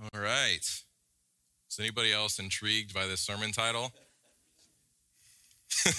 [0.00, 0.60] All right.
[0.60, 3.92] Is anybody else intrigued by this sermon title?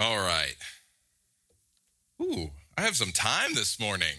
[0.00, 0.54] All right.
[2.22, 4.16] Ooh, I have some time this morning.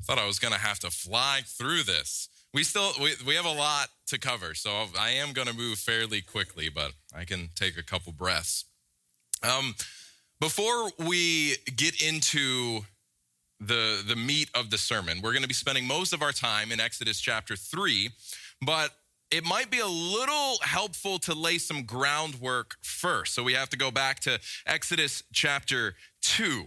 [0.00, 2.28] I thought I was going to have to fly through this.
[2.54, 5.78] We still we, we have a lot to cover, so I am going to move
[5.78, 8.66] fairly quickly, but I can take a couple breaths.
[9.42, 9.74] Um,
[10.38, 12.84] before we get into
[13.66, 16.72] the the meat of the sermon, we're going to be spending most of our time
[16.72, 18.10] in Exodus chapter 3,
[18.60, 18.90] but
[19.30, 23.34] it might be a little helpful to lay some groundwork first.
[23.34, 26.66] So we have to go back to Exodus chapter 2.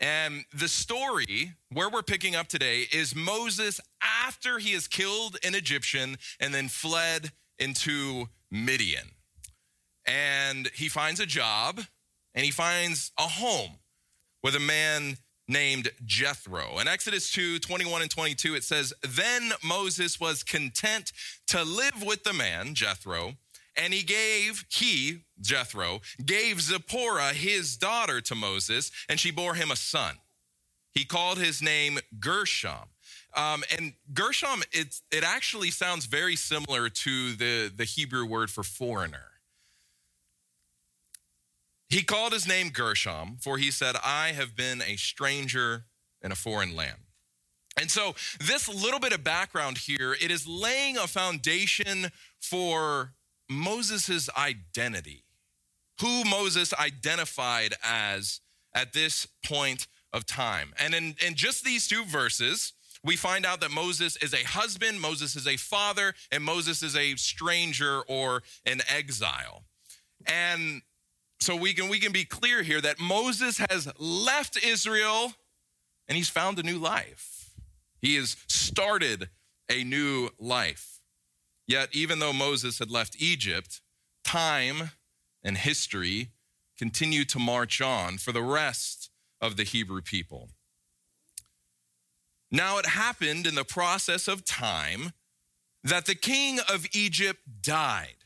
[0.00, 5.54] And the story where we're picking up today is Moses after he has killed an
[5.54, 9.10] Egyptian and then fled into Midian.
[10.06, 11.80] And he finds a job
[12.34, 13.78] and he finds a home
[14.42, 15.16] with a man
[15.48, 16.78] named Jethro.
[16.78, 21.12] In Exodus 2 21 and 22, it says, Then Moses was content
[21.48, 23.34] to live with the man, Jethro,
[23.76, 29.70] and he gave, he, Jethro, gave Zipporah his daughter to Moses, and she bore him
[29.70, 30.16] a son.
[30.92, 32.88] He called his name Gershom.
[33.36, 38.62] Um, and Gershom, it, it actually sounds very similar to the, the Hebrew word for
[38.62, 39.33] foreigner.
[41.94, 45.84] He called his name Gershom, for he said, I have been a stranger
[46.22, 46.98] in a foreign land.
[47.78, 53.12] And so, this little bit of background here, it is laying a foundation for
[53.48, 55.22] Moses' identity,
[56.00, 58.40] who Moses identified as
[58.74, 60.74] at this point of time.
[60.80, 62.72] And in, in just these two verses,
[63.04, 66.96] we find out that Moses is a husband, Moses is a father, and Moses is
[66.96, 69.62] a stranger or an exile.
[70.26, 70.82] And
[71.44, 75.34] so we can we can be clear here that Moses has left Israel
[76.08, 77.50] and he's found a new life.
[78.00, 79.28] He has started
[79.70, 81.00] a new life.
[81.66, 83.82] Yet even though Moses had left Egypt,
[84.24, 84.90] time
[85.42, 86.30] and history
[86.78, 89.10] continue to march on for the rest
[89.40, 90.48] of the Hebrew people.
[92.50, 95.12] Now it happened in the process of time
[95.82, 98.23] that the king of Egypt died.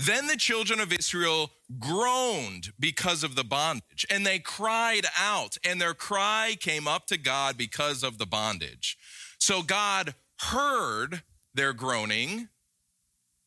[0.00, 5.78] Then the children of Israel groaned because of the bondage, and they cried out, and
[5.78, 8.96] their cry came up to God because of the bondage.
[9.38, 11.22] So God heard
[11.52, 12.48] their groaning.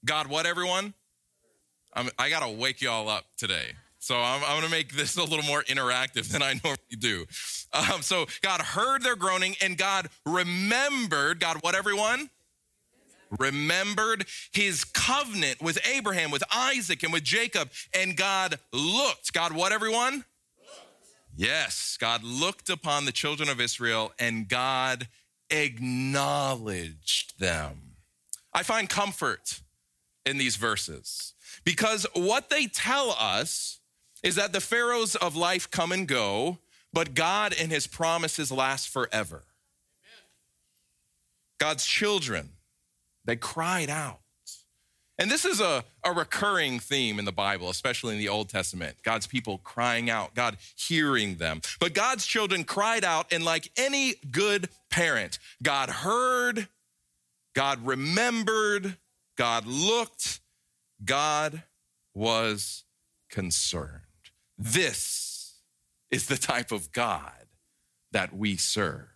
[0.05, 0.93] God, what, everyone?
[1.91, 3.71] I'm, i got to wake you all up today.
[3.97, 7.25] So I'm, I'm going to make this a little more interactive than I normally do.
[7.73, 12.29] Um, so God heard their groaning, and God remembered, God, what, everyone?
[13.39, 17.71] Remembered his covenant with Abraham, with Isaac, and with Jacob.
[17.93, 19.33] And God looked.
[19.33, 20.25] God, what, everyone?
[21.35, 25.07] Yes, God looked upon the children of Israel and God
[25.49, 27.95] acknowledged them.
[28.53, 29.61] I find comfort
[30.25, 31.33] in these verses
[31.63, 33.79] because what they tell us
[34.21, 36.59] is that the pharaohs of life come and go,
[36.93, 39.43] but God and his promises last forever.
[41.59, 42.49] God's children
[43.25, 44.19] they cried out.
[45.19, 48.97] And this is a, a recurring theme in the Bible, especially in the Old Testament.
[49.03, 51.61] God's people crying out, God hearing them.
[51.79, 56.67] But God's children cried out, and like any good parent, God heard,
[57.53, 58.97] God remembered,
[59.37, 60.39] God looked,
[61.05, 61.61] God
[62.15, 62.83] was
[63.29, 64.01] concerned.
[64.57, 65.59] This
[66.09, 67.47] is the type of God
[68.11, 69.09] that we serve.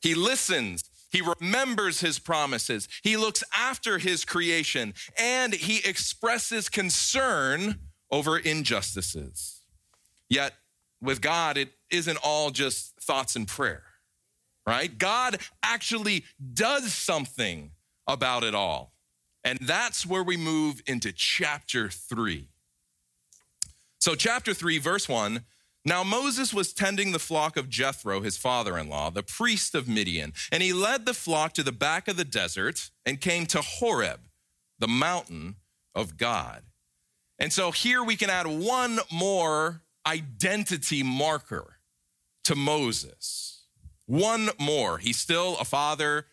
[0.00, 0.84] He listens
[1.16, 2.88] he remembers his promises.
[3.02, 7.76] He looks after his creation and he expresses concern
[8.10, 9.62] over injustices.
[10.28, 10.52] Yet
[11.00, 13.84] with God, it isn't all just thoughts and prayer,
[14.66, 14.98] right?
[14.98, 17.70] God actually does something
[18.06, 18.92] about it all.
[19.42, 22.48] And that's where we move into chapter three.
[24.00, 25.46] So, chapter three, verse one
[25.86, 29.86] now Moses was tending the flock of Jethro, his father in law, the priest of
[29.88, 33.62] Midian, and he led the flock to the back of the desert and came to
[33.62, 34.20] Horeb,
[34.80, 35.56] the mountain
[35.94, 36.64] of God.
[37.38, 41.78] And so here we can add one more identity marker
[42.44, 43.64] to Moses.
[44.06, 44.98] One more.
[44.98, 46.26] He's still a father,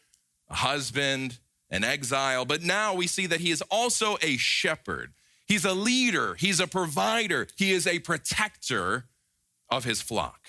[0.49, 1.39] a husband,
[1.69, 5.13] an exile, but now we see that he is also a shepherd.
[5.45, 9.05] He's a leader, he's a provider, he is a protector
[9.69, 10.39] of his flock.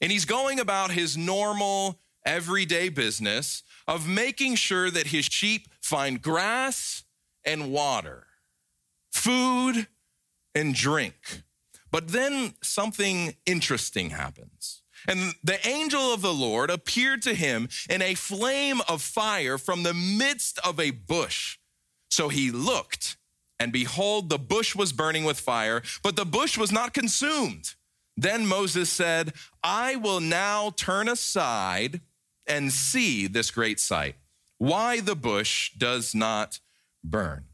[0.00, 6.20] And he's going about his normal, everyday business of making sure that his sheep find
[6.20, 7.04] grass
[7.44, 8.26] and water,
[9.10, 9.86] food
[10.54, 11.42] and drink.
[11.90, 14.82] But then something interesting happens.
[15.06, 19.82] And the angel of the Lord appeared to him in a flame of fire from
[19.82, 21.58] the midst of a bush.
[22.10, 23.16] So he looked,
[23.58, 27.74] and behold, the bush was burning with fire, but the bush was not consumed.
[28.16, 29.32] Then Moses said,
[29.62, 32.00] I will now turn aside
[32.46, 34.16] and see this great sight,
[34.58, 36.60] why the bush does not
[37.02, 37.44] burn.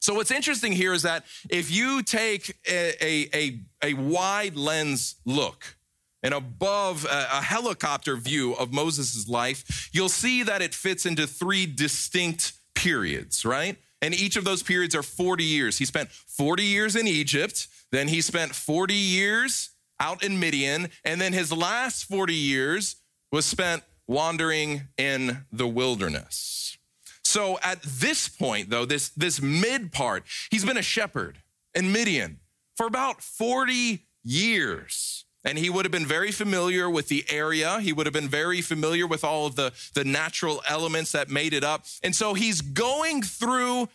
[0.00, 5.76] So, what's interesting here is that if you take a, a, a, wide lens look,
[6.22, 11.26] and above uh, a, helicopter view of Moses' life, you'll see that it fits into
[11.26, 13.76] three distinct periods, right?
[14.02, 15.78] And each of those periods are 40 years.
[15.78, 21.20] He spent 40 years in Egypt, then he spent 40 years out in Midian, and
[21.20, 22.96] then his last 40 years
[23.30, 26.78] was spent wandering in the wilderness.
[27.22, 31.38] So at this point, though, this, this mid part, he's been a shepherd
[31.74, 32.40] in Midian
[32.76, 35.24] for about 40 years.
[35.44, 37.80] And he would have been very familiar with the area.
[37.80, 41.54] He would have been very familiar with all of the, the natural elements that made
[41.54, 41.86] it up.
[42.02, 43.88] And so he's going through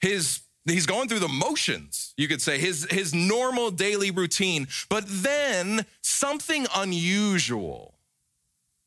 [0.00, 4.66] his he's going through the motions, you could say, his, his normal daily routine.
[4.88, 7.94] But then something unusual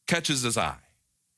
[0.07, 0.79] catches his eye.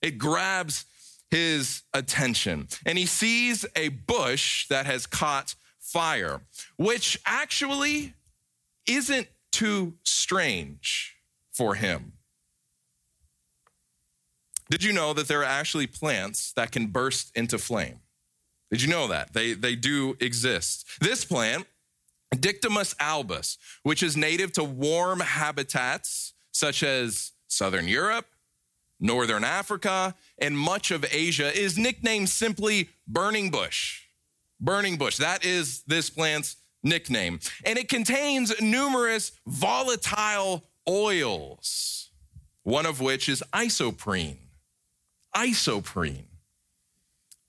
[0.02, 0.86] It grabs
[1.30, 2.68] his attention.
[2.86, 6.42] And he sees a bush that has caught fire,
[6.78, 8.14] which actually
[8.88, 11.16] isn't too strange
[11.52, 12.14] for him.
[14.70, 18.00] Did you know that there are actually plants that can burst into flame?
[18.72, 19.34] Did you know that?
[19.34, 20.86] They, they do exist.
[21.02, 21.66] This plant,
[22.36, 28.28] Dictamnus albus, which is native to warm habitats such as Southern Europe,
[29.00, 34.04] Northern Africa, and much of Asia, is nicknamed simply burning bush.
[34.60, 35.18] Burning bush.
[35.18, 37.40] That is this plant's nickname.
[37.66, 42.10] And it contains numerous volatile oils,
[42.64, 44.38] one of which is isoprene.
[45.36, 46.29] Isoprene.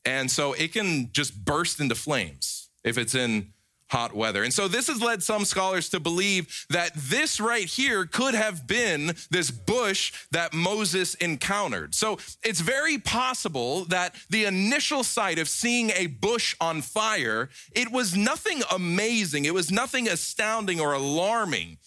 [0.04, 3.52] And so it can just burst into flames if it's in
[3.90, 4.44] hot weather.
[4.44, 8.66] And so this has led some scholars to believe that this right here could have
[8.66, 11.94] been this bush that Moses encountered.
[11.94, 17.90] So it's very possible that the initial sight of seeing a bush on fire, it
[17.90, 21.78] was nothing amazing, it was nothing astounding or alarming.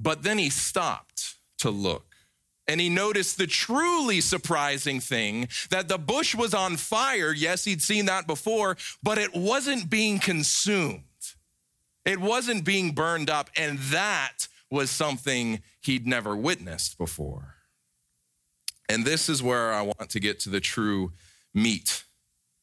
[0.00, 2.07] But then he stopped to look
[2.68, 7.32] and he noticed the truly surprising thing that the bush was on fire.
[7.32, 11.02] Yes, he'd seen that before, but it wasn't being consumed.
[12.04, 13.48] It wasn't being burned up.
[13.56, 17.54] And that was something he'd never witnessed before.
[18.90, 21.12] And this is where I want to get to the true
[21.54, 22.04] meat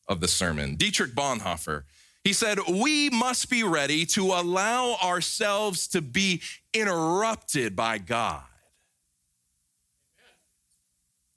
[0.08, 0.76] of the sermon.
[0.76, 1.84] Dietrich Bonhoeffer,
[2.24, 6.42] he said, We must be ready to allow ourselves to be
[6.74, 8.44] interrupted by God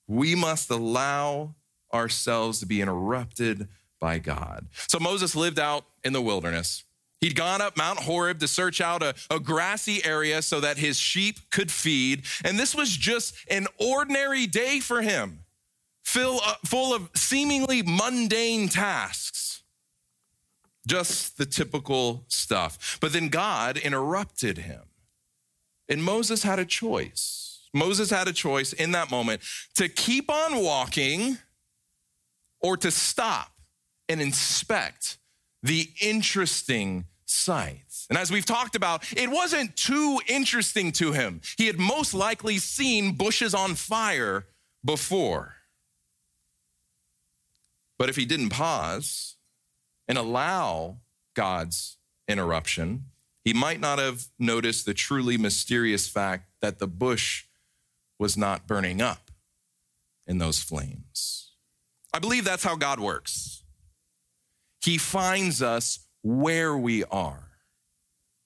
[0.09, 1.55] we must allow
[1.95, 3.69] ourselves to be interrupted
[4.01, 4.67] by God.
[4.89, 6.85] So Moses lived out in the wilderness.
[7.21, 10.99] He'd gone up Mount Horeb to search out a, a, grassy area so that his
[10.99, 12.23] sheep could feed.
[12.45, 15.41] And this was just an ordinary day for him,
[16.05, 19.63] full, uh, full of seemingly mundane tasks.
[20.87, 22.99] Just the typical stuff.
[23.01, 24.83] But then God interrupted him.
[25.89, 27.48] And Moses had a choice.
[27.75, 29.43] Moses had a choice in that moment
[29.77, 31.39] to keep on walking
[32.61, 33.53] or to stop
[34.09, 35.19] and inspect
[35.63, 38.07] the interesting sights.
[38.09, 41.41] And as we've talked about, it wasn't too interesting to him.
[41.57, 44.47] He had most likely seen bushes on fire
[44.85, 45.55] before.
[47.99, 49.37] But if he didn't pause
[50.07, 50.99] and allow
[51.35, 51.99] God's
[52.29, 53.07] interruption,
[53.45, 57.45] he might not have noticed the truly mysterious fact that the bush
[58.19, 59.31] was not burning up
[60.27, 61.53] in those flames.
[62.13, 63.63] I believe that's how God works.
[64.81, 67.49] He finds us where we are,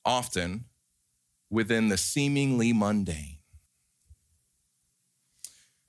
[0.04, 0.64] often
[1.50, 3.38] within the seemingly mundane.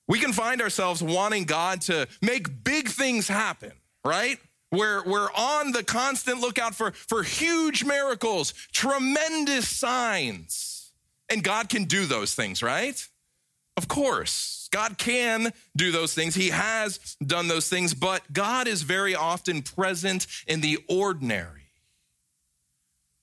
[0.07, 3.71] We can find ourselves wanting God to make big things happen,
[4.03, 4.37] right?
[4.71, 10.91] We're, we're on the constant lookout for, for huge miracles, tremendous signs.
[11.29, 13.07] And God can do those things, right?
[13.75, 16.35] Of course, God can do those things.
[16.35, 21.63] He has done those things, but God is very often present in the ordinary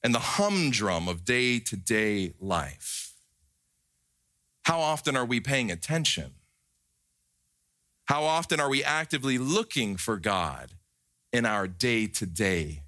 [0.02, 3.12] and the humdrum of day to day life.
[4.64, 6.32] How often are we paying attention?
[8.06, 10.72] How often are we actively looking for God
[11.32, 12.82] in our day to day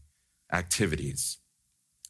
[0.52, 1.38] activities?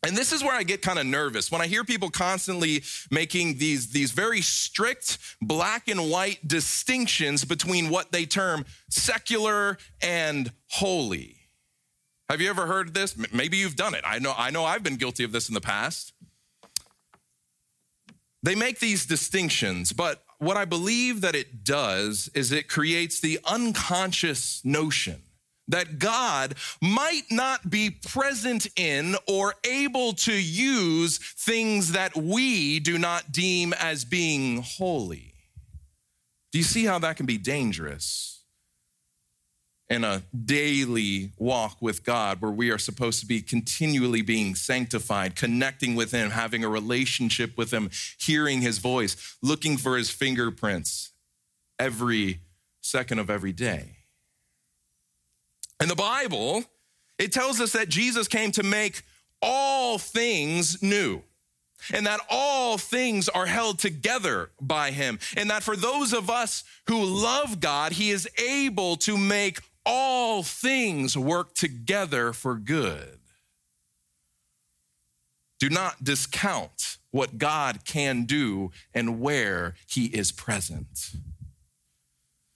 [0.04, 3.58] And this is where I get kind of nervous when I hear people constantly making
[3.58, 11.36] these, these very strict black and white distinctions between what they term secular and holy.
[12.28, 13.16] Have you ever heard this?
[13.32, 14.02] Maybe you've done it.
[14.04, 16.12] I know, I know I've been guilty of this in the past.
[18.42, 23.38] They make these distinctions, but what I believe that it does is it creates the
[23.44, 25.22] unconscious notion
[25.72, 32.98] that God might not be present in or able to use things that we do
[32.98, 35.34] not deem as being holy.
[36.52, 38.28] Do you see how that can be dangerous?
[39.90, 45.36] in a daily walk with God where we are supposed to be continually being sanctified,
[45.36, 51.10] connecting with Him, having a relationship with Him, hearing His voice, looking for His fingerprints
[51.78, 52.40] every
[52.80, 54.01] second of every day.
[55.82, 56.62] In the Bible,
[57.18, 59.02] it tells us that Jesus came to make
[59.42, 61.22] all things new.
[61.92, 65.18] And that all things are held together by him.
[65.36, 70.44] And that for those of us who love God, he is able to make all
[70.44, 73.18] things work together for good.
[75.58, 81.10] Do not discount what God can do and where he is present.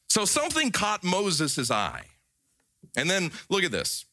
[0.08, 2.04] So something caught Moses' eye.
[2.96, 4.06] And then look at this.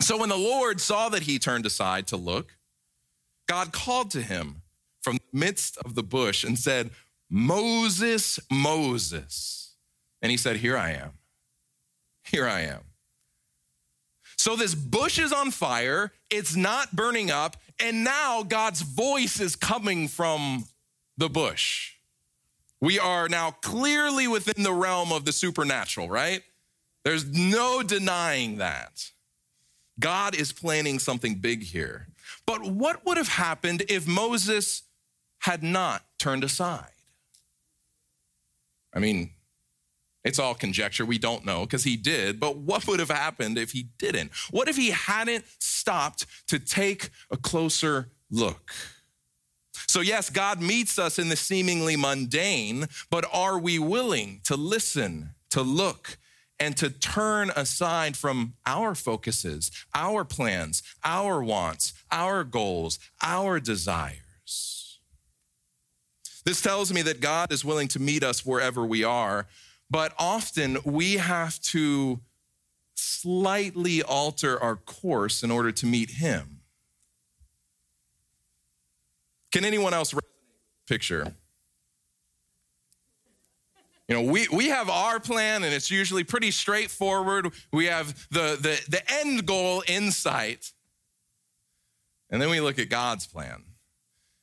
[0.00, 2.56] So when the Lord saw that he turned aside to look,
[3.48, 4.62] God called to him
[5.02, 6.90] from the midst of the bush and said,
[7.30, 9.74] Moses, Moses.
[10.20, 11.12] And he said, Here I am.
[12.24, 12.80] Here I am.
[14.36, 19.54] So this bush is on fire, it's not burning up, and now God's voice is
[19.54, 20.64] coming from
[21.18, 21.94] the bush.
[22.80, 26.42] We are now clearly within the realm of the supernatural, right?
[27.04, 29.10] There's no denying that.
[29.98, 32.08] God is planning something big here.
[32.46, 34.82] But what would have happened if Moses
[35.40, 36.90] had not turned aside?
[38.94, 39.30] I mean,
[40.24, 41.06] it's all conjecture.
[41.06, 42.40] We don't know because he did.
[42.40, 44.32] But what would have happened if he didn't?
[44.50, 48.72] What if he hadn't stopped to take a closer look?
[49.86, 55.30] So, yes, God meets us in the seemingly mundane, but are we willing to listen,
[55.50, 56.18] to look,
[56.60, 65.00] and to turn aside from our focuses, our plans, our wants, our goals, our desires?
[66.44, 69.46] This tells me that God is willing to meet us wherever we are,
[69.90, 72.20] but often we have to
[72.94, 76.60] slightly alter our course in order to meet Him.
[79.52, 80.14] Can anyone else
[80.86, 81.34] picture?
[84.10, 87.52] You know, we, we have our plan and it's usually pretty straightforward.
[87.72, 90.72] We have the, the, the end goal in sight.
[92.28, 93.62] And then we look at God's plan.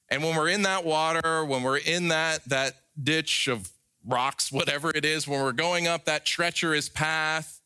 [0.10, 3.70] And when we're in that water, when we're in that, that ditch of
[4.06, 7.60] rocks, whatever it is, when we're going up that treacherous path,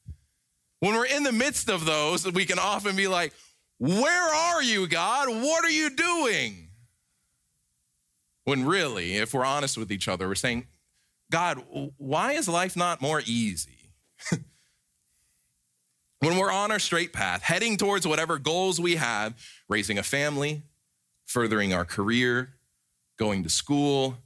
[0.79, 3.31] when we're in the midst of those, we can often be like,
[3.77, 5.29] Where are you, God?
[5.29, 6.69] What are you doing?
[8.45, 10.65] When really, if we're honest with each other, we're saying,
[11.31, 11.63] God,
[11.97, 13.93] why is life not more easy?
[16.19, 19.33] when we're on our straight path, heading towards whatever goals we have,
[19.67, 20.61] raising a family,
[21.25, 22.49] furthering our career,
[23.17, 24.17] going to school,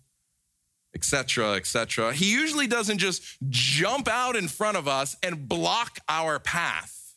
[0.96, 6.40] etc., etc., he usually doesn't just jump out in front of us and block our
[6.40, 7.14] path.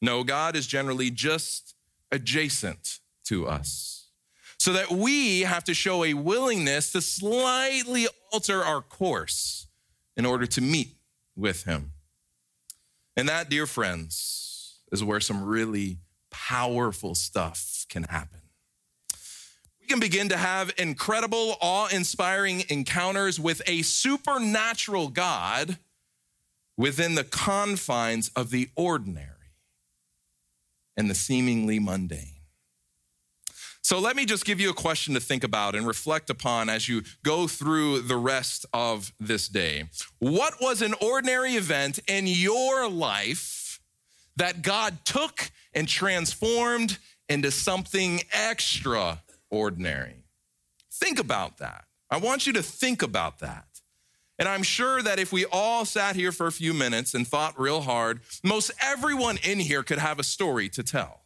[0.00, 1.76] No, God is generally just
[2.10, 4.08] adjacent to us
[4.58, 9.66] so that we have to show a willingness to slightly alter our course
[10.16, 10.94] in order to meet
[11.36, 11.92] with him.
[13.16, 15.98] And that, dear friends, is where some really
[16.30, 18.40] powerful stuff can happen.
[19.80, 25.78] We can begin to have incredible, awe inspiring encounters with a supernatural God
[26.76, 29.28] within the confines of the ordinary
[30.96, 32.31] and the seemingly mundane.
[33.82, 36.88] So let me just give you a question to think about and reflect upon as
[36.88, 39.84] you go through the rest of this day.
[40.20, 43.80] What was an ordinary event in your life
[44.36, 46.98] that God took and transformed
[47.28, 50.24] into something extraordinary?
[50.92, 51.84] Think about that.
[52.08, 53.66] I want you to think about that.
[54.38, 57.58] And I'm sure that if we all sat here for a few minutes and thought
[57.58, 61.22] real hard, most everyone in here could have a story to tell.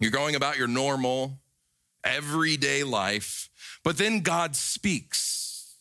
[0.00, 1.38] You're going about your normal,
[2.02, 3.50] everyday life,
[3.84, 5.76] but then God speaks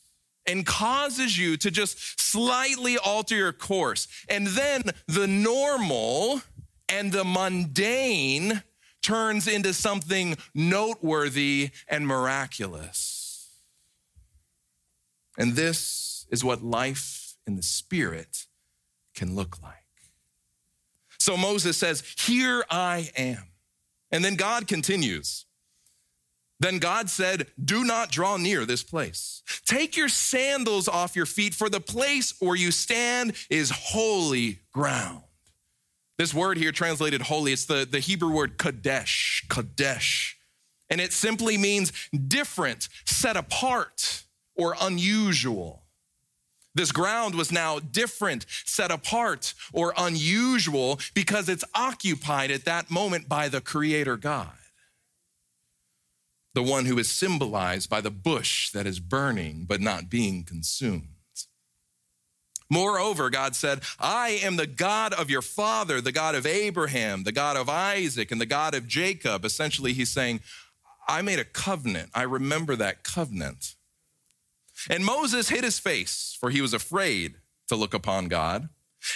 [0.46, 4.08] and causes you to just slightly alter your course.
[4.28, 6.42] And then the normal
[6.90, 8.64] and the mundane
[9.02, 13.48] turns into something noteworthy and miraculous.
[15.38, 18.48] And this is what life in the Spirit
[19.16, 19.76] can look like.
[21.20, 23.49] So Moses says, Here I am.
[24.12, 25.46] And then God continues.
[26.60, 29.44] Then God said, Do not draw near this place.
[29.66, 35.24] Take your sandals off your feet, for the place where you stand is holy ground.
[36.18, 40.38] This word here translated holy, it's the, the Hebrew word kadesh, kadesh.
[40.90, 44.24] And it simply means different, set apart,
[44.56, 45.84] or unusual.
[46.76, 53.28] This ground was now different, set apart, or unusual because it's occupied at that moment
[53.28, 54.52] by the Creator God
[56.54, 61.08] the one who is symbolized by the bush that is burning but not being consumed.
[62.70, 67.32] Moreover, God said, I am the God of your father, the God of Abraham, the
[67.32, 69.44] God of Isaac, and the God of Jacob.
[69.44, 70.42] Essentially, he's saying,
[71.08, 72.12] I made a covenant.
[72.14, 73.76] I remember that covenant.
[74.90, 77.36] And Moses hid his face, for he was afraid
[77.68, 78.70] to look upon God.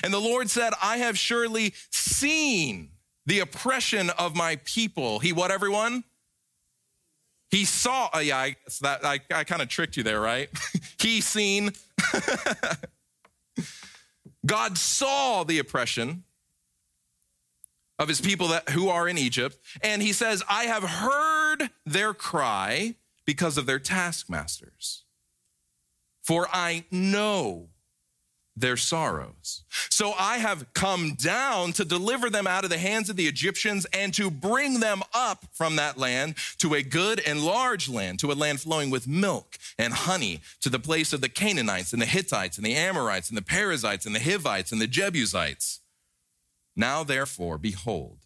[0.03, 2.89] And the Lord said, I have surely seen
[3.25, 5.20] the oppression of my people.
[5.20, 6.03] He, what, everyone?
[7.51, 10.50] He saw, uh, yeah, I, that, I, I kind of tricked you there, right?
[11.00, 11.72] he seen.
[14.46, 16.24] God saw the oppression
[18.00, 22.13] of his people that, who are in Egypt, and he says, I have heard their
[22.13, 25.03] cry because of their taskmasters.
[26.24, 27.70] For I know
[28.56, 29.63] their sorrows.
[29.89, 33.86] So I have come down to deliver them out of the hands of the Egyptians
[33.94, 38.32] and to bring them up from that land to a good and large land, to
[38.32, 42.08] a land flowing with milk and honey, to the place of the Canaanites and the
[42.08, 45.80] Hittites and the Amorites and the Perizzites and the Hivites and the Jebusites.
[46.75, 48.20] Now, therefore, behold,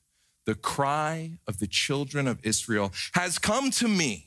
[0.45, 4.26] the cry of the children of Israel has come to me.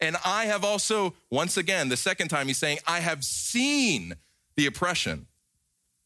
[0.00, 4.14] And I have also, once again, the second time he's saying, I have seen
[4.56, 5.26] the oppression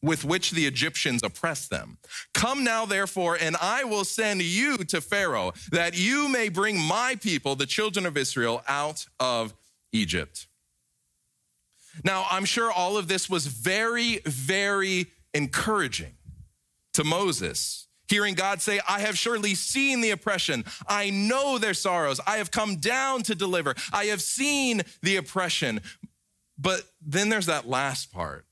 [0.01, 1.97] with which the Egyptians oppressed them.
[2.33, 7.15] Come now, therefore, and I will send you to Pharaoh, that you may bring my
[7.21, 9.53] people, the children of Israel, out of
[9.91, 10.47] Egypt.
[12.03, 16.15] Now, I'm sure all of this was very, very encouraging
[16.93, 17.87] to Moses.
[18.11, 20.65] Hearing God say, I have surely seen the oppression.
[20.87, 22.19] I know their sorrows.
[22.27, 23.73] I have come down to deliver.
[23.91, 25.81] I have seen the oppression.
[26.59, 28.45] But then there's that last part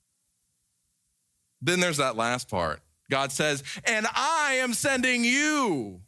[1.62, 2.82] then there's that last part.
[3.10, 6.02] God says, and I am sending you.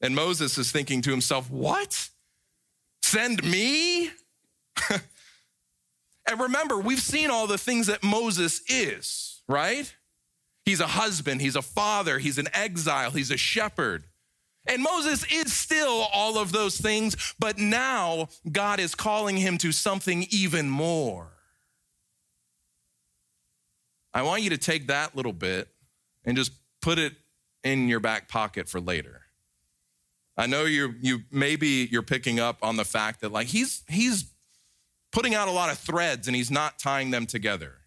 [0.00, 2.08] And Moses is thinking to himself, what?
[3.02, 4.10] Send me?
[4.90, 9.92] and remember, we've seen all the things that Moses is, right?
[10.64, 14.04] He's a husband, he's a father, he's an exile, he's a shepherd.
[14.64, 19.72] And Moses is still all of those things, but now God is calling him to
[19.72, 21.32] something even more.
[24.14, 25.68] I want you to take that little bit
[26.24, 27.14] and just put it
[27.64, 29.22] in your back pocket for later.
[30.36, 34.30] I know you you maybe you're picking up on the fact that like he's he's
[35.12, 37.81] putting out a lot of threads and he's not tying them together.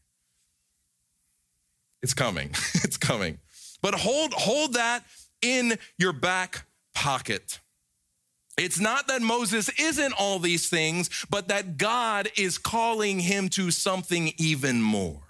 [2.06, 2.52] It's coming.
[2.76, 3.40] it's coming.
[3.82, 5.04] But hold hold that
[5.42, 7.60] in your back pocket.
[8.60, 13.72] It's not that Moses isn't all these things, but that God is calling him to
[13.72, 15.24] something even more.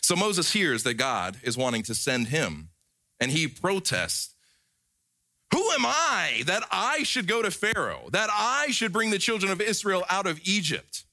[0.00, 2.70] So Moses hears that God is wanting to send him,
[3.20, 4.34] and he protests.
[5.54, 9.52] Who am I that I should go to Pharaoh, that I should bring the children
[9.52, 11.04] of Israel out of Egypt?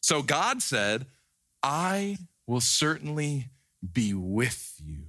[0.00, 1.06] So God said,
[1.62, 3.46] I will certainly
[3.92, 5.06] be with you.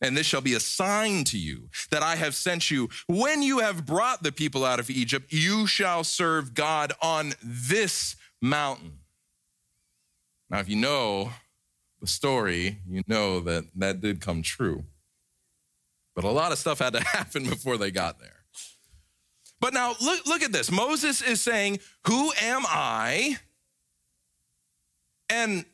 [0.00, 2.90] And this shall be a sign to you that I have sent you.
[3.06, 8.16] When you have brought the people out of Egypt, you shall serve God on this
[8.42, 8.98] mountain.
[10.50, 11.30] Now, if you know
[12.00, 14.84] the story, you know that that did come true.
[16.14, 18.44] But a lot of stuff had to happen before they got there.
[19.58, 20.70] But now look, look at this.
[20.70, 23.38] Moses is saying, Who am I?
[25.30, 25.64] And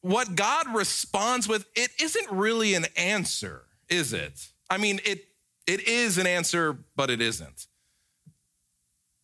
[0.00, 4.48] what God responds with, it isn't really an answer, is it?
[4.70, 5.24] I mean, it,
[5.66, 7.66] it is an answer, but it isn't.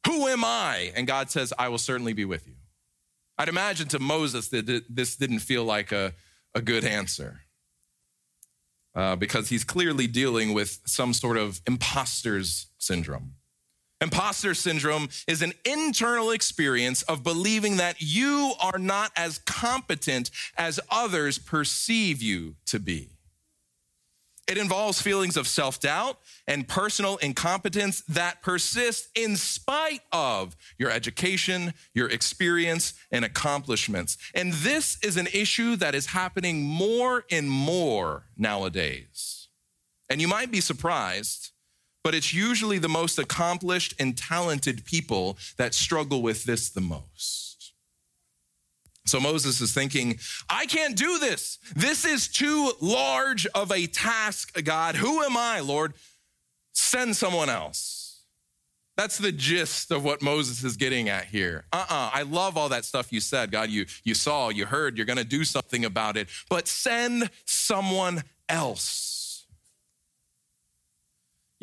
[0.06, 0.92] Who am I?
[0.94, 2.54] And God says, I will certainly be with you.
[3.38, 6.14] I'd imagine to Moses that this didn't feel like a,
[6.54, 7.40] a good answer
[8.94, 13.34] uh, because he's clearly dealing with some sort of imposter's syndrome.
[14.05, 20.79] Imposter syndrome is an internal experience of believing that you are not as competent as
[20.90, 23.09] others perceive you to be.
[24.47, 30.90] It involves feelings of self doubt and personal incompetence that persist in spite of your
[30.90, 34.19] education, your experience, and accomplishments.
[34.35, 39.49] And this is an issue that is happening more and more nowadays.
[40.11, 41.53] And you might be surprised,
[42.05, 47.73] but it's usually the most accomplished and talented people that struggle with this the most.
[49.07, 51.59] So Moses is thinking, I can't do this.
[51.75, 54.95] This is too large of a task, God.
[54.97, 55.95] Who am I, Lord?
[56.73, 58.23] Send someone else.
[58.97, 61.64] That's the gist of what Moses is getting at here.
[61.73, 63.69] Uh uh I love all that stuff you said, God.
[63.69, 68.23] You, you saw, you heard, you're going to do something about it, but send someone
[68.49, 69.23] else.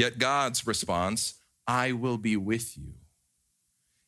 [0.02, 1.36] Yet God's response,
[1.68, 2.94] I will be with you,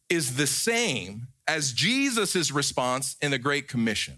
[0.10, 4.18] is the same as Jesus' response in the Great Commission,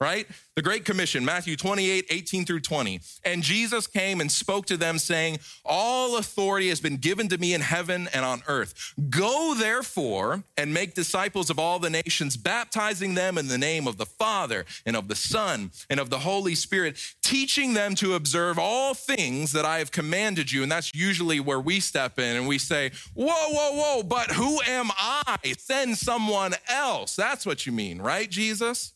[0.00, 0.26] right?
[0.56, 3.00] The Great Commission, Matthew 28, 18 through 20.
[3.24, 7.54] And Jesus came and spoke to them, saying, All authority has been given to me
[7.54, 8.94] in heaven and on earth.
[9.08, 13.96] Go therefore and make disciples of all the nations, baptizing them in the name of
[13.96, 18.58] the Father and of the Son and of the Holy Spirit, teaching them to observe
[18.58, 20.62] all things that I have commanded you.
[20.62, 24.60] And that's usually where we step in and we say, Whoa, whoa, whoa, but who
[24.66, 25.38] am I?
[25.58, 27.16] Send someone else.
[27.16, 28.92] That's what you mean, right, Jesus?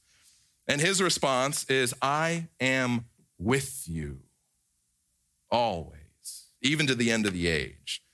[0.70, 3.06] And his response is, I am
[3.40, 4.20] with you
[5.50, 8.04] always, even to the end of the age.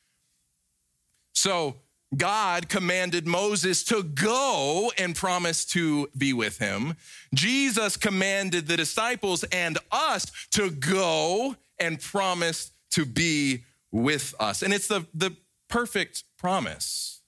[1.35, 1.77] So
[2.17, 6.97] God commanded Moses to go and promise to be with him.
[7.35, 14.63] Jesus commanded the disciples and us to go and promise to be with us.
[14.63, 15.37] And it's the, the
[15.69, 17.21] perfect promise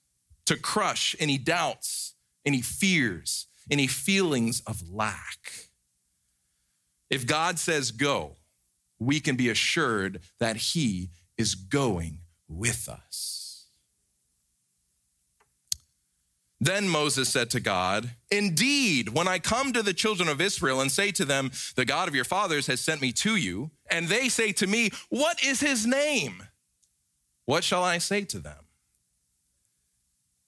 [0.47, 2.15] to crush any doubts,
[2.47, 5.69] any fears, any feelings of lack.
[7.11, 8.37] If God says go,
[8.99, 13.39] we can be assured that He is going with us.
[16.61, 20.91] Then Moses said to God, Indeed, when I come to the children of Israel and
[20.91, 24.29] say to them, The God of your fathers has sent me to you, and they
[24.29, 26.43] say to me, What is his name?
[27.45, 28.68] What shall I say to them?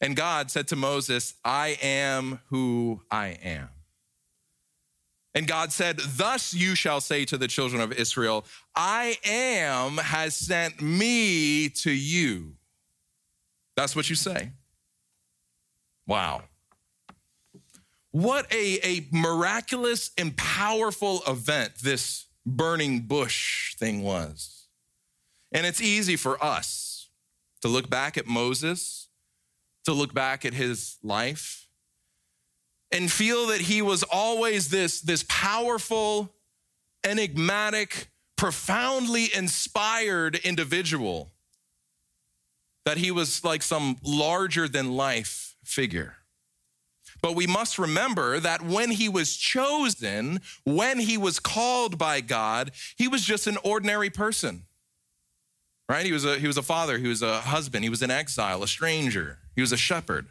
[0.00, 3.68] And God said to Moses, I am who I am.
[5.34, 10.34] And God said, Thus you shall say to the children of Israel, I am has
[10.34, 12.54] sent me to you.
[13.76, 14.52] That's what you say.
[16.06, 16.42] Wow.
[18.10, 24.66] What a, a miraculous and powerful event this burning bush thing was.
[25.52, 27.08] And it's easy for us
[27.60, 28.99] to look back at Moses
[29.84, 31.68] to look back at his life
[32.92, 36.32] and feel that he was always this, this powerful,
[37.04, 41.30] enigmatic, profoundly inspired individual,
[42.84, 46.16] that he was like some larger than life figure.
[47.22, 52.72] But we must remember that when he was chosen, when he was called by God,
[52.96, 54.64] he was just an ordinary person.
[55.90, 56.06] Right?
[56.06, 58.62] He was a he was a father, he was a husband, he was an exile,
[58.62, 59.38] a stranger.
[59.56, 60.28] He was a shepherd.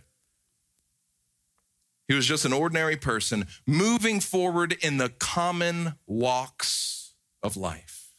[2.08, 8.14] He was just an ordinary person moving forward in the common walks of life.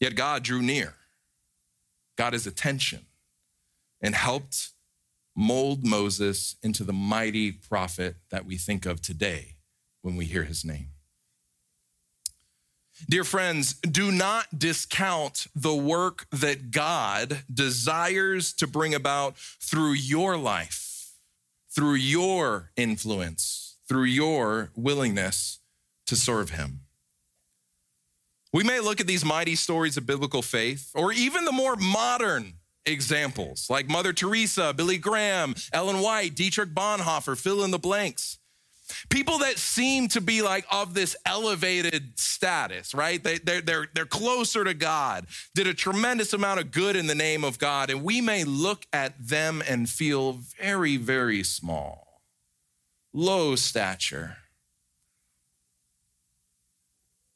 [0.00, 0.94] Yet God drew near,
[2.16, 3.04] got his attention,
[4.00, 4.70] and helped
[5.36, 9.56] mold Moses into the mighty prophet that we think of today
[10.00, 10.92] when we hear his name.
[13.06, 20.36] Dear friends, do not discount the work that God desires to bring about through your
[20.36, 21.12] life,
[21.70, 25.60] through your influence, through your willingness
[26.06, 26.80] to serve Him.
[28.52, 32.54] We may look at these mighty stories of biblical faith, or even the more modern
[32.84, 38.38] examples like Mother Teresa, Billy Graham, Ellen White, Dietrich Bonhoeffer, fill in the blanks.
[39.10, 43.22] People that seem to be like of this elevated status, right?
[43.22, 47.14] They, they're, they're, they're closer to God, did a tremendous amount of good in the
[47.14, 47.90] name of God.
[47.90, 52.22] And we may look at them and feel very, very small,
[53.12, 54.36] low stature,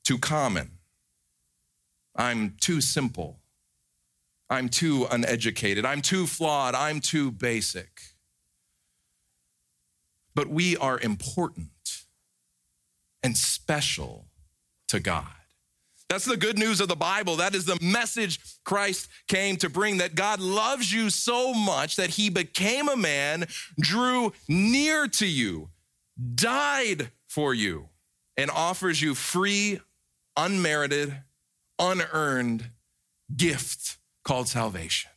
[0.05, 0.73] too common.
[2.15, 3.39] I'm too simple.
[4.51, 5.87] I'm too uneducated.
[5.87, 6.75] I'm too flawed.
[6.75, 8.12] I'm too basic
[10.35, 11.69] but we are important
[13.23, 14.27] and special
[14.89, 15.27] to God.
[16.09, 17.37] That's the good news of the Bible.
[17.37, 22.11] That is the message Christ came to bring that God loves you so much that
[22.11, 23.47] he became a man,
[23.81, 25.71] drew near to you,
[26.35, 27.89] died for you,
[28.37, 29.81] and offers you free,
[30.37, 31.17] unmerited,
[31.79, 32.71] unearned
[33.35, 35.11] gift called salvation.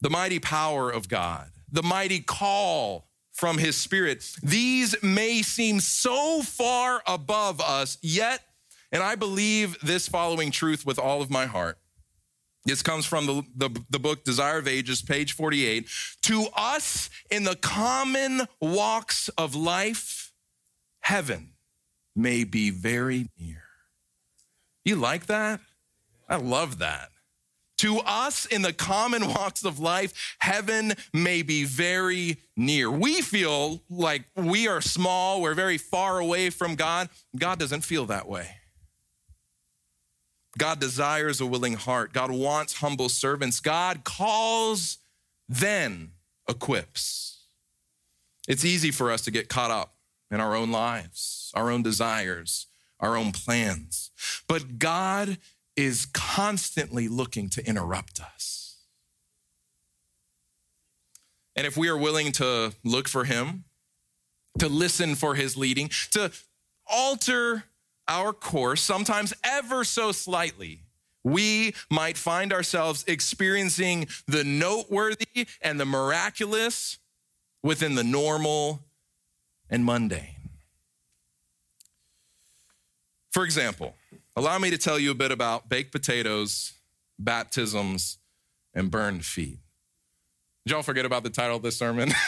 [0.00, 6.42] The mighty power of God, the mighty call from his spirit, these may seem so
[6.42, 8.42] far above us, yet,
[8.92, 11.78] and I believe this following truth with all of my heart.
[12.64, 15.88] This comes from the, the, the, book Desire of Ages, page 48.
[16.22, 20.32] To us in the common walks of life,
[21.00, 21.52] heaven
[22.14, 23.62] may be very near.
[24.84, 25.60] You like that?
[26.28, 27.10] I love that.
[27.80, 32.90] To us in the common walks of life, heaven may be very near.
[32.90, 37.08] We feel like we are small, we're very far away from God.
[37.38, 38.50] God doesn't feel that way.
[40.58, 42.12] God desires a willing heart.
[42.12, 43.60] God wants humble servants.
[43.60, 44.98] God calls,
[45.48, 46.10] then
[46.50, 47.44] equips.
[48.46, 49.94] It's easy for us to get caught up
[50.30, 52.66] in our own lives, our own desires,
[52.98, 54.10] our own plans.
[54.46, 55.38] But God
[55.80, 58.76] is constantly looking to interrupt us.
[61.56, 63.64] And if we are willing to look for Him,
[64.58, 66.30] to listen for His leading, to
[66.86, 67.64] alter
[68.08, 70.80] our course, sometimes ever so slightly,
[71.24, 76.98] we might find ourselves experiencing the noteworthy and the miraculous
[77.62, 78.80] within the normal
[79.68, 80.36] and mundane.
[83.30, 83.94] For example,
[84.36, 86.72] allow me to tell you a bit about baked potatoes,
[87.18, 88.18] baptisms,
[88.74, 89.58] and burned feet.
[90.66, 92.10] Did y'all forget about the title of this sermon?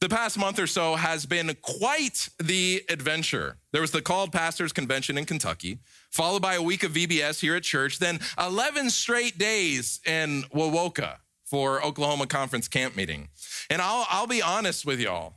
[0.00, 3.56] the past month or so has been quite the adventure.
[3.72, 5.78] There was the Called Pastors Convention in Kentucky,
[6.10, 11.16] followed by a week of VBS here at church, then 11 straight days in Wewoka
[11.44, 13.28] for Oklahoma Conference camp meeting.
[13.70, 15.34] And I'll, I'll be honest with y'all.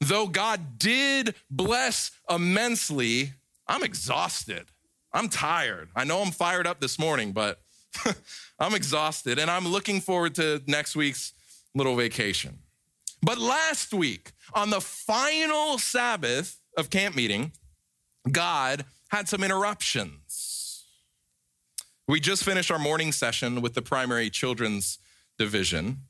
[0.00, 3.32] Though God did bless immensely,
[3.68, 4.66] I'm exhausted.
[5.12, 5.88] I'm tired.
[5.96, 7.60] I know I'm fired up this morning, but
[8.58, 11.32] I'm exhausted and I'm looking forward to next week's
[11.74, 12.58] little vacation.
[13.22, 17.52] But last week, on the final Sabbath of camp meeting,
[18.30, 20.84] God had some interruptions.
[22.06, 24.98] We just finished our morning session with the primary children's
[25.38, 26.02] division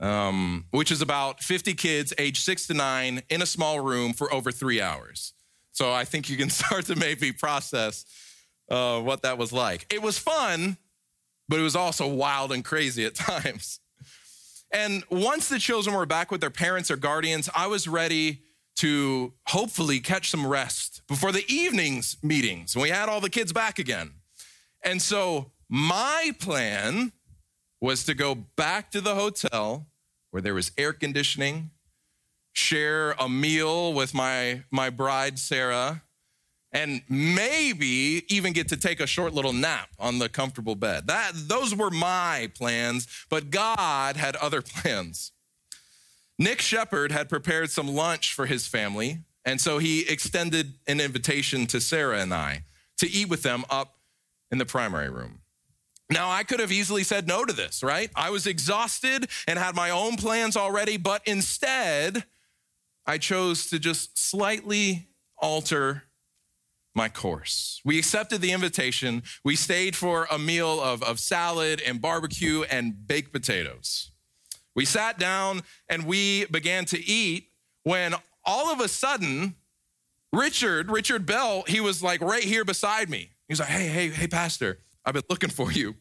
[0.00, 4.32] um, which is about 50 kids aged six to nine in a small room for
[4.32, 5.32] over three hours.
[5.78, 8.04] So I think you can start to maybe process
[8.68, 9.86] uh, what that was like.
[9.94, 10.76] It was fun,
[11.48, 13.78] but it was also wild and crazy at times.
[14.72, 18.42] And once the children were back with their parents or guardians, I was ready
[18.78, 23.52] to hopefully catch some rest before the evening's meetings when we had all the kids
[23.52, 24.10] back again.
[24.84, 27.12] And so my plan
[27.80, 29.86] was to go back to the hotel
[30.32, 31.70] where there was air conditioning,
[32.58, 36.02] share a meal with my, my bride, Sarah,
[36.72, 41.06] and maybe even get to take a short little nap on the comfortable bed.
[41.06, 45.32] That, those were my plans, but God had other plans.
[46.38, 51.66] Nick Shepard had prepared some lunch for his family, and so he extended an invitation
[51.68, 52.64] to Sarah and I
[52.98, 53.94] to eat with them up
[54.50, 55.40] in the primary room.
[56.10, 58.10] Now, I could have easily said no to this, right?
[58.16, 62.24] I was exhausted and had my own plans already, but instead,
[63.08, 66.02] I chose to just slightly alter
[66.94, 67.80] my course.
[67.82, 69.22] We accepted the invitation.
[69.42, 74.10] We stayed for a meal of, of salad and barbecue and baked potatoes.
[74.76, 77.48] We sat down and we began to eat
[77.82, 79.54] when all of a sudden,
[80.30, 83.30] Richard, Richard Bell, he was like right here beside me.
[83.46, 84.80] He was like, hey, hey, hey, Pastor.
[85.06, 85.94] I've been looking for you.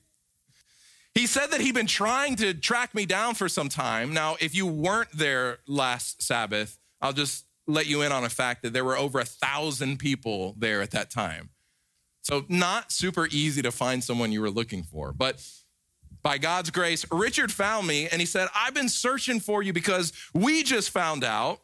[1.13, 4.13] He said that he'd been trying to track me down for some time.
[4.13, 8.63] Now, if you weren't there last Sabbath, I'll just let you in on a fact
[8.63, 11.49] that there were over a thousand people there at that time.
[12.21, 15.13] So, not super easy to find someone you were looking for.
[15.13, 15.41] But
[16.23, 20.11] by God's grace, Richard found me and he said, I've been searching for you because
[20.33, 21.61] we just found out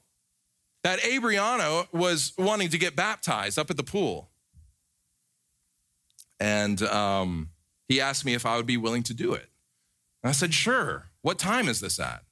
[0.83, 4.29] that Abriano was wanting to get baptized up at the pool.
[6.39, 7.49] And um,
[7.87, 9.49] he asked me if I would be willing to do it.
[10.23, 11.09] And I said, sure.
[11.21, 12.23] What time is this at?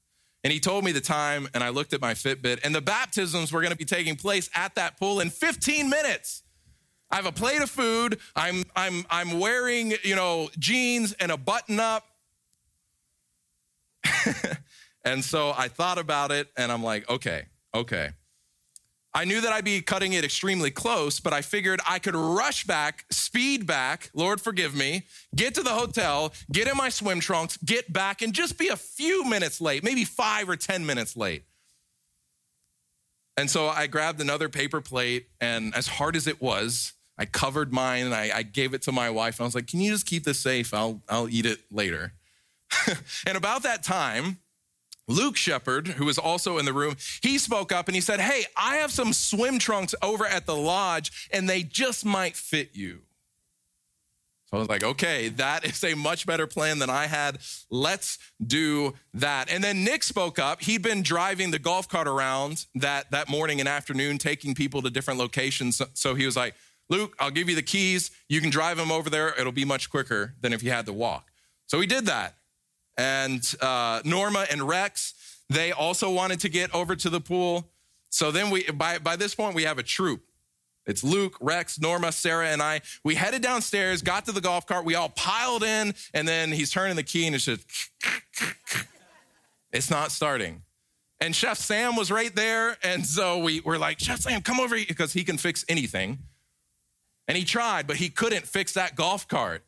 [0.44, 3.52] And he told me the time, and I looked at my Fitbit, and the baptisms
[3.52, 6.44] were going to be taking place at that pool in 15 minutes.
[7.12, 8.20] I have a plate of food.
[8.36, 12.06] I'm, I'm, I'm wearing, you know, jeans and a button up.
[15.06, 18.12] and so I thought about it, and I'm like, okay, okay.
[19.14, 22.64] I knew that I'd be cutting it extremely close, but I figured I could rush
[22.66, 25.04] back, speed back, Lord forgive me,
[25.36, 28.78] get to the hotel, get in my swim trunks, get back, and just be a
[28.78, 31.44] few minutes late, maybe five or 10 minutes late.
[33.36, 37.72] And so I grabbed another paper plate, and as hard as it was, I covered
[37.74, 39.40] mine and I, I gave it to my wife.
[39.40, 40.74] And I was like, Can you just keep this safe?
[40.74, 42.14] I'll, I'll eat it later.
[43.28, 44.40] and about that time,
[45.12, 48.46] Luke Shepard, who was also in the room, he spoke up and he said, Hey,
[48.56, 53.02] I have some swim trunks over at the lodge and they just might fit you.
[54.52, 57.38] So I was like, okay, that is a much better plan than I had.
[57.70, 59.50] Let's do that.
[59.50, 60.62] And then Nick spoke up.
[60.62, 64.90] He'd been driving the golf cart around that, that morning and afternoon, taking people to
[64.90, 65.82] different locations.
[65.94, 66.56] So he was like,
[66.90, 68.12] Luke, I'll give you the keys.
[68.28, 69.34] You can drive them over there.
[69.40, 71.32] It'll be much quicker than if you had to walk.
[71.68, 72.36] So he did that.
[72.98, 75.14] And uh, Norma and Rex,
[75.50, 77.70] they also wanted to get over to the pool.
[78.10, 80.24] So then we, by, by this point, we have a troop.
[80.86, 82.82] It's Luke, Rex, Norma, Sarah, and I.
[83.04, 84.84] We headed downstairs, got to the golf cart.
[84.84, 87.66] We all piled in, and then he's turning the key, and it's just,
[89.72, 90.64] it's not starting.
[91.20, 92.78] And Chef Sam was right there.
[92.84, 96.18] And so we were like, Chef Sam, come over here, because he can fix anything.
[97.28, 99.64] And he tried, but he couldn't fix that golf cart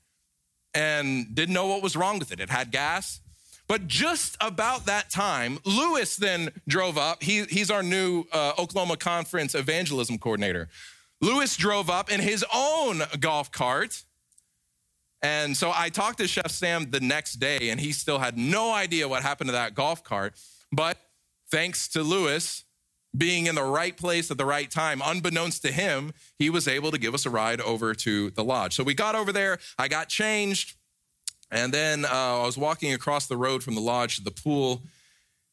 [0.74, 2.40] and didn't know what was wrong with it.
[2.40, 3.20] It had gas.
[3.68, 7.24] But just about that time, Lewis then drove up.
[7.24, 10.70] He, he's our new uh, Oklahoma Conference evangelism coordinator.
[11.22, 14.04] Lewis drove up in his own golf cart.
[15.22, 18.74] And so I talked to Chef Sam the next day, and he still had no
[18.74, 20.34] idea what happened to that golf cart.
[20.70, 20.98] But
[21.50, 22.66] thanks to Lewis
[23.16, 26.92] being in the right place at the right time, unbeknownst to him, he was able
[26.92, 28.76] to give us a ride over to the lodge.
[28.76, 30.76] So we got over there, I got changed,
[31.52, 34.82] and then uh, I was walking across the road from the lodge to the pool.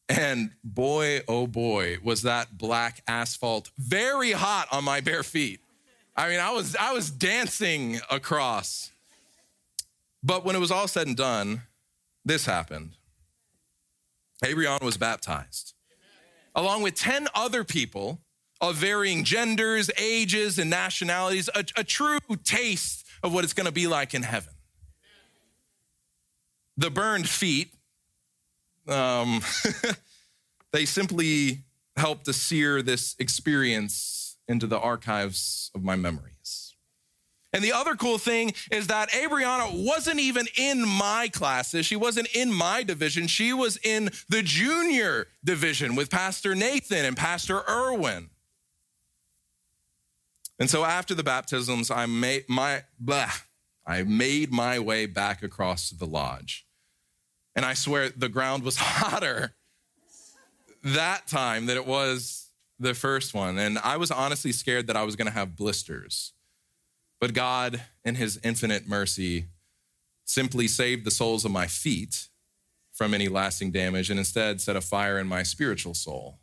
[0.09, 5.61] And boy, oh boy, was that black asphalt very hot on my bare feet.
[6.15, 8.91] I mean, I was I was dancing across.
[10.23, 11.63] But when it was all said and done,
[12.25, 12.91] this happened.
[14.43, 15.73] Abriana was baptized,
[16.55, 18.21] along with 10 other people
[18.59, 23.87] of varying genders, ages, and nationalities, a, a true taste of what it's gonna be
[23.87, 24.53] like in heaven.
[26.77, 27.73] The burned feet
[28.87, 29.41] um,
[30.71, 31.59] they simply
[31.95, 36.60] help to sear this experience into the archives of my memories.
[37.53, 41.85] And the other cool thing is that Abriana wasn't even in my classes.
[41.85, 43.27] She wasn't in my division.
[43.27, 48.29] She was in the junior division with Pastor Nathan and Pastor Irwin.
[50.59, 53.31] And so after the baptisms, I made my blah,
[53.85, 56.65] I made my way back across to the lodge.
[57.55, 59.55] And I swear the ground was hotter
[60.83, 62.47] that time than it was
[62.79, 63.57] the first one.
[63.57, 66.33] And I was honestly scared that I was going to have blisters.
[67.21, 69.45] But God, in his infinite mercy,
[70.25, 72.27] simply saved the soles of my feet
[72.91, 76.39] from any lasting damage and instead set a fire in my spiritual soul.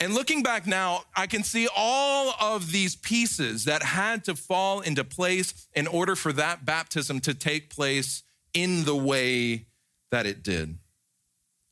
[0.00, 4.80] And looking back now, I can see all of these pieces that had to fall
[4.80, 9.66] into place in order for that baptism to take place in the way
[10.10, 10.78] that it did.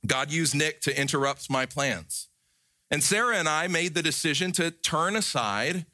[0.07, 2.29] God used Nick to interrupt my plans.
[2.91, 5.87] And Sarah and I made the decision to turn aside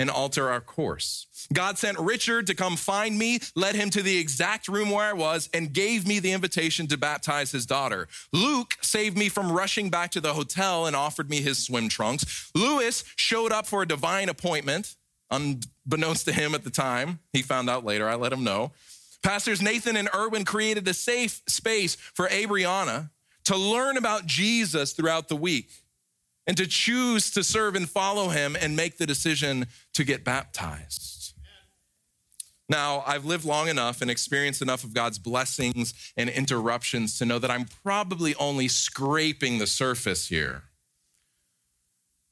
[0.00, 1.26] and alter our course.
[1.52, 5.12] God sent Richard to come find me, led him to the exact room where I
[5.12, 8.08] was, and gave me the invitation to baptize his daughter.
[8.32, 12.50] Luke saved me from rushing back to the hotel and offered me his swim trunks.
[12.54, 14.96] Lewis showed up for a divine appointment,
[15.30, 17.18] unbeknownst to him at the time.
[17.34, 18.72] He found out later, I let him know.
[19.22, 23.10] Pastors Nathan and Irwin created a safe space for Abriana
[23.44, 25.68] to learn about Jesus throughout the week
[26.46, 31.34] and to choose to serve and follow him and make the decision to get baptized.
[32.68, 37.40] Now, I've lived long enough and experienced enough of God's blessings and interruptions to know
[37.40, 40.64] that I'm probably only scraping the surface here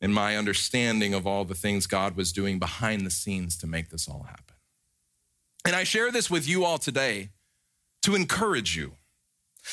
[0.01, 3.91] in my understanding of all the things God was doing behind the scenes to make
[3.91, 4.55] this all happen.
[5.67, 7.31] And I share this with you all today
[8.03, 8.93] to encourage you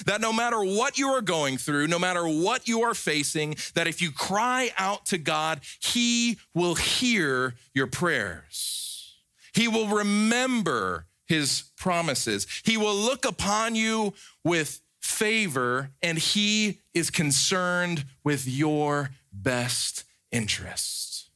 [0.05, 3.87] that no matter what you are going through, no matter what you are facing, that
[3.87, 9.15] if you cry out to God, He will hear your prayers.
[9.53, 12.47] He will remember His promises.
[12.63, 21.29] He will look upon you with favor, and He is concerned with your best interest.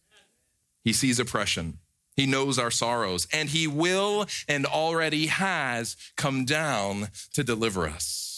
[0.83, 1.79] He sees oppression.
[2.15, 8.28] He knows our sorrows, and He will and already has come down to deliver us.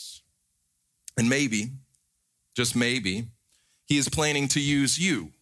[1.21, 1.69] And maybe,
[2.55, 3.27] just maybe,
[3.85, 5.33] He is planning to use you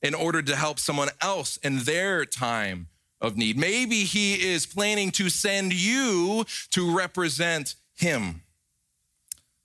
[0.00, 2.86] in order to help someone else in their time
[3.20, 3.58] of need.
[3.58, 8.42] Maybe He is planning to send you to represent Him.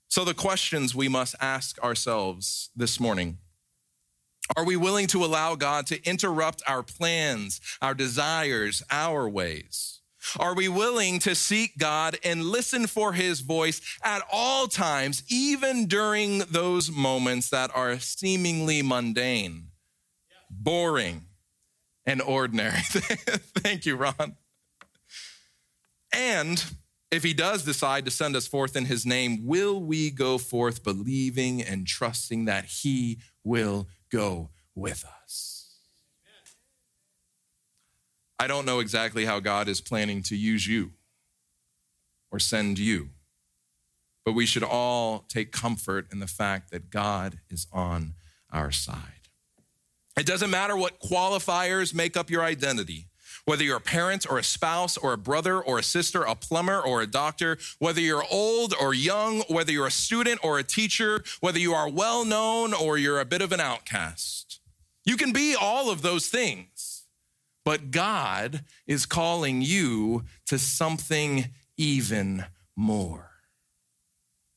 [0.08, 3.38] So, the questions we must ask ourselves this morning
[4.56, 10.00] Are we willing to allow God to interrupt our plans, our desires, our ways?
[10.38, 15.86] Are we willing to seek God and listen for his voice at all times, even
[15.86, 19.68] during those moments that are seemingly mundane,
[20.50, 21.26] boring,
[22.06, 22.80] and ordinary?
[22.82, 24.36] Thank you, Ron.
[26.14, 26.64] And
[27.10, 30.82] if he does decide to send us forth in his name, will we go forth
[30.82, 35.51] believing and trusting that he will go with us?
[38.42, 40.90] I don't know exactly how God is planning to use you
[42.32, 43.10] or send you,
[44.24, 48.14] but we should all take comfort in the fact that God is on
[48.50, 49.28] our side.
[50.18, 53.06] It doesn't matter what qualifiers make up your identity.
[53.44, 56.80] Whether you're a parent or a spouse or a brother or a sister, a plumber
[56.80, 61.22] or a doctor, whether you're old or young, whether you're a student or a teacher,
[61.38, 64.58] whether you are well known or you're a bit of an outcast.
[65.04, 66.71] You can be all of those things,
[67.64, 71.46] but God is calling you to something
[71.76, 72.44] even
[72.76, 73.30] more.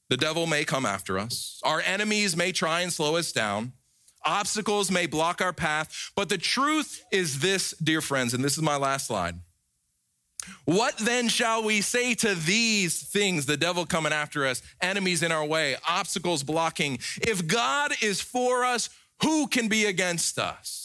[0.09, 1.59] The devil may come after us.
[1.63, 3.73] Our enemies may try and slow us down.
[4.23, 8.63] Obstacles may block our path, but the truth is this, dear friends, and this is
[8.63, 9.35] my last slide.
[10.65, 15.31] What then shall we say to these things, the devil coming after us, enemies in
[15.31, 16.99] our way, obstacles blocking?
[17.21, 18.89] If God is for us,
[19.21, 20.84] who can be against us?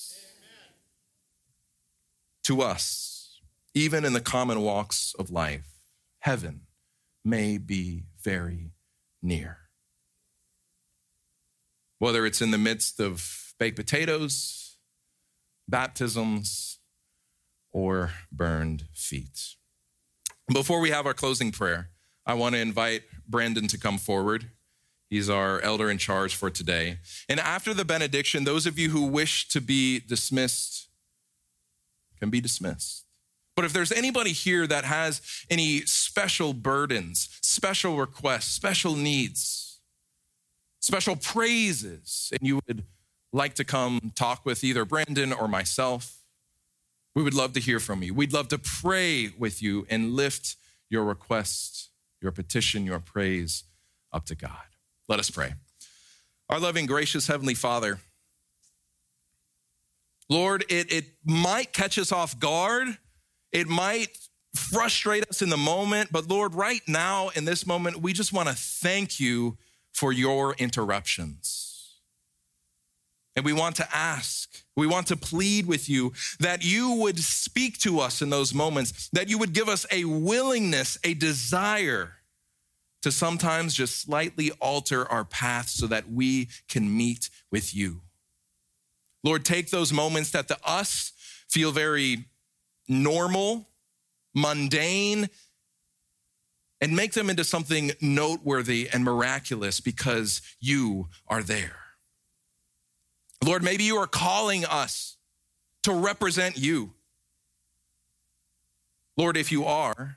[2.51, 3.39] To us,
[3.75, 5.69] even in the common walks of life,
[6.19, 6.63] heaven
[7.25, 8.73] may be very
[9.23, 9.59] near
[12.01, 14.79] whether it's in the midst of baked potatoes,
[15.69, 16.81] baptisms,
[17.71, 19.55] or burned feet.
[20.53, 21.91] Before we have our closing prayer,
[22.27, 24.51] I want to invite Brandon to come forward.
[25.09, 26.99] He's our elder in charge for today.
[27.29, 30.89] And after the benediction, those of you who wish to be dismissed
[32.21, 33.07] can be dismissed.
[33.57, 39.81] But if there's anybody here that has any special burdens, special requests, special needs,
[40.81, 42.85] special praises, and you would
[43.33, 46.19] like to come talk with either Brandon or myself,
[47.15, 48.15] we would love to hear from you.
[48.15, 50.57] We'd love to pray with you and lift
[50.89, 51.91] your request,
[52.21, 53.65] your petition, your praise
[54.13, 54.53] up to God.
[55.09, 55.55] Let us pray.
[56.49, 58.01] Our loving, gracious Heavenly Father,
[60.31, 62.97] Lord, it, it might catch us off guard.
[63.53, 64.17] It might
[64.55, 66.11] frustrate us in the moment.
[66.13, 69.59] But Lord, right now, in this moment, we just want to thank you
[69.93, 71.67] for your interruptions.
[73.37, 77.79] And we want to ask, we want to plead with you that you would speak
[77.79, 82.15] to us in those moments, that you would give us a willingness, a desire
[83.03, 88.03] to sometimes just slightly alter our path so that we can meet with you.
[89.23, 91.13] Lord, take those moments that to us
[91.49, 92.25] feel very
[92.89, 93.69] normal,
[94.35, 95.29] mundane,
[96.81, 101.77] and make them into something noteworthy and miraculous because you are there.
[103.45, 105.17] Lord, maybe you are calling us
[105.83, 106.93] to represent you.
[109.17, 110.17] Lord, if you are,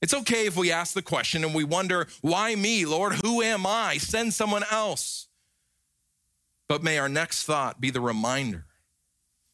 [0.00, 3.14] it's okay if we ask the question and we wonder, why me, Lord?
[3.22, 3.98] Who am I?
[3.98, 5.26] Send someone else.
[6.70, 8.64] But may our next thought be the reminder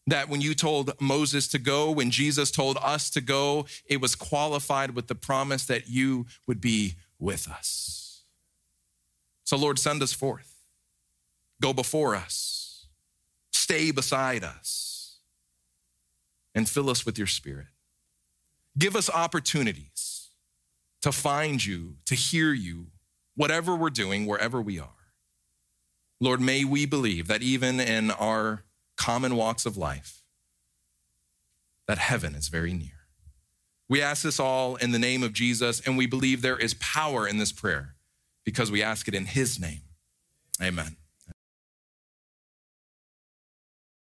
[0.06, 4.14] that when you told Moses to go, when Jesus told us to go, it was
[4.14, 8.24] qualified with the promise that you would be with us.
[9.44, 10.56] So, Lord, send us forth.
[11.58, 12.84] Go before us.
[13.50, 15.20] Stay beside us.
[16.54, 17.68] And fill us with your spirit.
[18.76, 20.32] Give us opportunities
[21.00, 22.88] to find you, to hear you,
[23.36, 24.95] whatever we're doing, wherever we are.
[26.20, 28.64] Lord, may we believe that even in our
[28.96, 30.22] common walks of life,
[31.86, 32.90] that heaven is very near.
[33.88, 37.28] We ask this all in the name of Jesus, and we believe there is power
[37.28, 37.94] in this prayer
[38.44, 39.82] because we ask it in his name.
[40.60, 40.96] Amen.